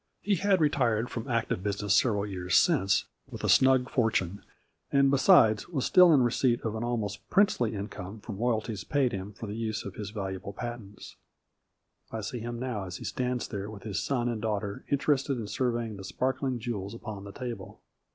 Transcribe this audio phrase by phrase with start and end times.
[0.23, 1.63] He had retired from active 16 A FLURRY IN DIAMONDS.
[1.63, 2.57] business several years
[2.95, 4.43] since with a snug fortune,
[4.91, 9.31] and besides, was still in receipt of an almost princely income from royalties paid him
[9.31, 11.17] for the use of his valuable patents.
[12.11, 15.45] I see him now as he stands there with his son and daughter interested in
[15.45, 17.79] surveying the sparkling jewels upon the table.